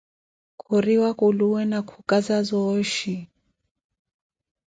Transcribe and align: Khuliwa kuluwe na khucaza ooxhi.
Khuliwa 0.61 1.09
kuluwe 1.19 1.61
na 1.69 1.79
khucaza 1.87 2.37
ooxhi. 2.71 3.15